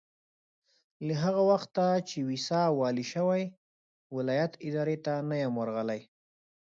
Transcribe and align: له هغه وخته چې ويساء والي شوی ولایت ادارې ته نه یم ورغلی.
له 1.07 1.13
هغه 1.23 1.41
وخته 1.51 1.85
چې 2.09 2.17
ويساء 2.27 2.67
والي 2.79 3.05
شوی 3.13 3.43
ولایت 4.15 4.53
ادارې 4.67 4.97
ته 5.05 5.13
نه 5.29 5.35
یم 5.43 5.53
ورغلی. 5.61 6.01